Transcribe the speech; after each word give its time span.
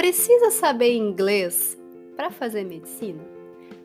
Precisa 0.00 0.50
saber 0.50 0.96
inglês 0.96 1.78
para 2.16 2.30
fazer 2.30 2.64
medicina? 2.64 3.22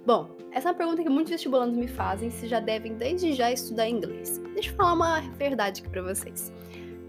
Bom, 0.06 0.30
essa 0.50 0.70
é 0.70 0.72
uma 0.72 0.78
pergunta 0.78 1.04
que 1.04 1.10
muitos 1.10 1.30
vestibulandos 1.30 1.76
me 1.76 1.90
fazem 1.90 2.32
se 2.32 2.48
já 2.48 2.62
devem 2.62 2.94
desde 2.96 3.34
já 3.34 3.52
estudar 3.52 3.90
inglês. 3.90 4.42
Deixa 4.54 4.72
eu 4.72 4.76
falar 4.76 4.94
uma 4.94 5.20
verdade 5.38 5.82
aqui 5.82 5.90
para 5.90 6.02
vocês. 6.02 6.54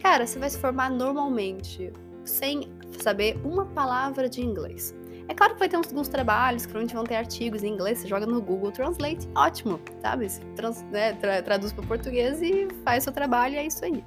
Cara, 0.00 0.26
você 0.26 0.40
vai 0.40 0.50
se 0.50 0.58
formar 0.58 0.90
normalmente 0.90 1.92
sem 2.24 2.68
saber 2.98 3.38
uma 3.44 3.66
palavra 3.66 4.28
de 4.28 4.40
inglês. 4.40 4.92
É 5.28 5.34
claro 5.34 5.52
que 5.52 5.60
vai 5.60 5.68
ter 5.68 5.76
uns, 5.76 5.86
alguns 5.86 6.08
trabalhos 6.08 6.66
que 6.66 6.72
provavelmente 6.72 6.96
vão 6.96 7.04
ter 7.04 7.14
artigos 7.14 7.62
em 7.62 7.68
inglês, 7.68 7.98
você 7.98 8.08
joga 8.08 8.26
no 8.26 8.42
Google 8.42 8.72
Translate, 8.72 9.28
ótimo, 9.36 9.78
sabe? 10.02 10.28
Você 10.28 10.40
trans, 10.56 10.82
né, 10.90 11.12
tra, 11.12 11.40
traduz 11.42 11.72
para 11.72 11.86
português 11.86 12.42
e 12.42 12.66
faz 12.82 13.04
seu 13.04 13.12
trabalho 13.12 13.54
é 13.54 13.66
isso 13.66 13.84
aí. 13.84 14.02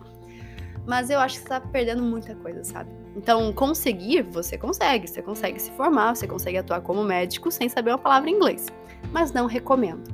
Mas 0.90 1.12
eu 1.12 1.20
acho 1.20 1.36
que 1.36 1.42
você 1.44 1.50
tá 1.50 1.62
perdendo 1.62 2.02
muita 2.02 2.34
coisa, 2.34 2.64
sabe? 2.64 2.90
Então, 3.16 3.54
conseguir, 3.54 4.24
você 4.24 4.58
consegue. 4.58 5.08
Você 5.08 5.22
consegue 5.22 5.60
se 5.62 5.70
formar, 5.74 6.16
você 6.16 6.28
consegue 6.28 6.58
atuar 6.58 6.82
como 6.82 7.04
médico 7.04 7.52
sem 7.52 7.70
saber 7.70 7.92
uma 7.92 8.00
palavra 8.00 8.28
em 8.28 8.34
inglês. 8.34 8.66
Mas 9.12 9.32
não 9.32 9.46
recomendo. 9.46 10.12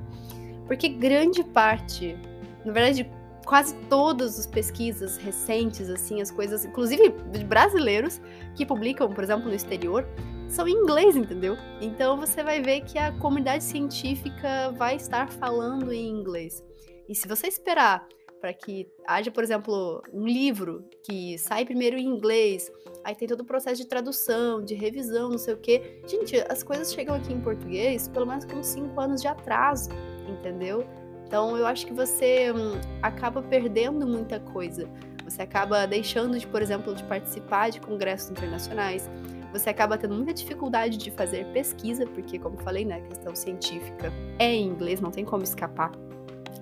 Porque 0.67 0.89
grande 0.89 1.45
parte, 1.45 2.19
na 2.65 2.73
verdade, 2.73 3.09
quase 3.45 3.73
todas 3.89 4.37
as 4.37 4.45
pesquisas 4.45 5.15
recentes, 5.15 5.89
assim, 5.89 6.19
as 6.19 6.29
coisas, 6.29 6.65
inclusive 6.65 7.07
de 7.31 7.45
brasileiros 7.45 8.19
que 8.53 8.65
publicam, 8.65 9.09
por 9.13 9.23
exemplo, 9.23 9.47
no 9.47 9.55
exterior, 9.55 10.05
são 10.49 10.67
em 10.67 10.73
inglês, 10.73 11.15
entendeu? 11.15 11.55
Então 11.79 12.17
você 12.17 12.43
vai 12.43 12.61
ver 12.61 12.81
que 12.81 12.99
a 12.99 13.13
comunidade 13.13 13.63
científica 13.63 14.73
vai 14.77 14.97
estar 14.97 15.29
falando 15.29 15.93
em 15.93 16.09
inglês. 16.09 16.61
E 17.07 17.15
se 17.15 17.29
você 17.29 17.47
esperar 17.47 18.05
para 18.39 18.53
que 18.53 18.87
haja, 19.07 19.31
por 19.31 19.43
exemplo, 19.43 20.01
um 20.13 20.25
livro 20.25 20.83
que 21.03 21.37
sai 21.37 21.65
primeiro 21.65 21.97
em 21.97 22.05
inglês, 22.05 22.71
aí 23.03 23.15
tem 23.15 23.27
todo 23.27 23.41
o 23.41 23.45
processo 23.45 23.81
de 23.81 23.87
tradução, 23.87 24.63
de 24.63 24.75
revisão, 24.75 25.29
não 25.29 25.37
sei 25.37 25.53
o 25.53 25.57
quê. 25.57 26.01
Gente, 26.07 26.35
as 26.49 26.63
coisas 26.63 26.93
chegam 26.93 27.15
aqui 27.15 27.33
em 27.33 27.41
português 27.41 28.07
pelo 28.07 28.25
menos 28.25 28.45
com 28.45 28.61
cinco 28.61 28.99
anos 28.99 29.21
de 29.21 29.27
atraso, 29.27 29.89
entendeu? 30.27 30.85
Então 31.25 31.57
eu 31.57 31.65
acho 31.65 31.85
que 31.87 31.93
você 31.93 32.51
hum, 32.51 32.79
acaba 33.01 33.41
perdendo 33.41 34.07
muita 34.07 34.39
coisa. 34.39 34.89
Você 35.23 35.41
acaba 35.41 35.85
deixando 35.87 36.37
de, 36.37 36.45
por 36.45 36.61
exemplo, 36.61 36.93
de 36.93 37.03
participar 37.03 37.71
de 37.71 37.81
congressos 37.81 38.29
internacionais. 38.29 39.09
Você 39.51 39.69
acaba 39.69 39.97
tendo 39.97 40.13
muita 40.13 40.33
dificuldade 40.33 40.97
de 40.97 41.09
fazer 41.09 41.45
pesquisa, 41.47 42.05
porque, 42.05 42.37
como 42.37 42.57
falei, 42.57 42.85
né, 42.85 42.97
a 42.97 43.01
questão 43.01 43.35
científica 43.35 44.11
é 44.37 44.53
em 44.53 44.67
inglês, 44.67 45.01
não 45.01 45.09
tem 45.09 45.25
como 45.25 45.43
escapar. 45.43 45.91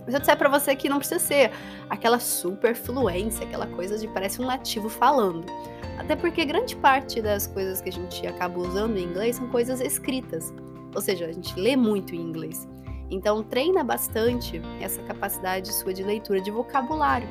Mas 0.05 0.13
eu 0.13 0.19
disser 0.19 0.37
para 0.37 0.49
você 0.49 0.75
que 0.75 0.89
não 0.89 0.97
precisa 0.97 1.19
ser 1.19 1.51
aquela 1.89 2.19
super 2.19 2.75
fluência, 2.75 3.45
aquela 3.45 3.67
coisa 3.67 3.97
de 3.97 4.07
parece 4.07 4.41
um 4.41 4.45
nativo 4.45 4.89
falando. 4.89 5.45
Até 5.97 6.15
porque 6.15 6.43
grande 6.43 6.75
parte 6.75 7.21
das 7.21 7.47
coisas 7.47 7.81
que 7.81 7.89
a 7.89 7.91
gente 7.91 8.25
acaba 8.27 8.59
usando 8.59 8.97
em 8.97 9.03
inglês 9.03 9.37
são 9.37 9.47
coisas 9.49 9.79
escritas. 9.79 10.53
Ou 10.93 11.01
seja, 11.01 11.25
a 11.25 11.31
gente 11.31 11.57
lê 11.59 11.75
muito 11.75 12.15
em 12.15 12.19
inglês. 12.19 12.67
Então 13.09 13.43
treina 13.43 13.83
bastante 13.83 14.61
essa 14.81 15.01
capacidade 15.03 15.73
sua 15.73 15.93
de 15.93 16.03
leitura 16.03 16.41
de 16.41 16.51
vocabulário. 16.51 17.27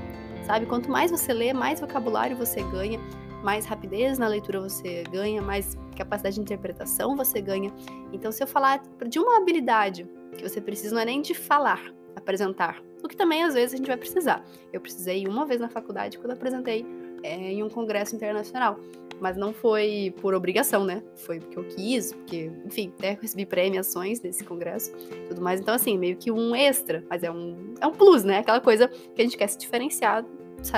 Sabe? 0.47 0.67
Quanto 0.67 0.91
mais 0.91 1.11
você 1.11 1.33
lê, 1.33 1.53
mais 1.53 1.81
vocabulário 1.81 2.36
você 2.36 2.62
ganha, 2.62 2.98
mais 3.42 3.67
rapidez 3.67 4.19
na 4.19 4.29
leitura 4.29 4.61
você 4.61 5.05
ganha, 5.11 5.42
mais 5.42 5.77
capacidade 5.97 6.36
de 6.36 6.41
interpretação 6.41 7.17
você 7.17 7.41
ganha. 7.41 7.73
Então, 8.12 8.33
se 8.33 8.42
eu 8.42 8.47
falar 8.47 8.83
de 9.09 9.19
uma 9.19 9.36
habilidade 9.36 10.09
que 10.36 10.48
você 10.48 10.61
precisa, 10.61 10.95
não 10.95 11.03
é 11.03 11.05
nem 11.05 11.20
de 11.20 11.34
falar, 11.34 11.92
apresentar. 12.23 12.83
O 13.03 13.09
que 13.09 13.17
também 13.17 13.42
às 13.42 13.55
vezes 13.55 13.75
a 13.75 13.77
gente 13.77 13.87
vai 13.87 13.97
precisar. 13.97 14.45
Eu 14.73 14.81
precisei 14.81 15.27
uma 15.27 15.45
vez 15.45 15.61
na 15.61 15.69
faculdade 15.69 16.19
quando 16.19 16.33
apresentei 16.33 16.87
é, 17.23 17.53
em 17.53 17.62
um 17.62 17.69
congresso 17.69 18.14
internacional. 18.14 18.79
Mas 19.20 19.37
não 19.37 19.53
foi 19.53 20.12
por 20.20 20.34
obrigação, 20.34 20.84
né? 20.84 21.03
Foi 21.14 21.39
porque 21.39 21.56
eu 21.56 21.64
quis, 21.64 22.12
porque, 22.12 22.51
enfim, 22.64 22.92
até 22.98 23.19
recebi 23.23 23.47
premiações 23.47 24.20
nesse 24.20 24.42
congresso 24.42 24.92
tudo 25.29 25.41
mais. 25.41 25.61
Então, 25.61 25.74
assim, 25.74 25.97
meio 25.97 26.17
que 26.17 26.30
um 26.30 26.55
extra, 26.55 27.05
mas 27.08 27.23
é 27.23 27.30
um, 27.30 27.74
é 27.80 27.86
um 27.86 27.92
plus, 27.92 28.24
né? 28.24 28.39
Aquela 28.39 28.61
coisa 28.61 28.89
que 28.89 29.20
a 29.20 29.24
gente 29.24 29.36
quer 29.36 29.47
se 29.47 29.58
diferenciar 29.58 30.24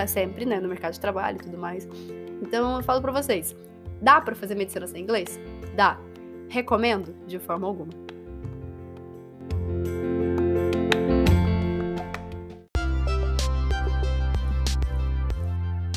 sempre, 0.06 0.44
né? 0.44 0.60
No 0.60 0.69
mercado 0.69 0.92
de 0.92 1.00
trabalho 1.00 1.36
e 1.36 1.44
tudo 1.44 1.56
mais. 1.56 1.88
Então, 2.42 2.76
eu 2.76 2.82
falo 2.82 3.00
pra 3.00 3.12
vocês: 3.12 3.56
dá 4.02 4.20
para 4.20 4.34
fazer 4.34 4.54
medicina 4.54 4.86
sem 4.86 5.02
inglês? 5.02 5.40
Dá. 5.74 5.98
Recomendo? 6.48 7.14
De 7.26 7.38
forma 7.38 7.66
alguma. 7.66 8.03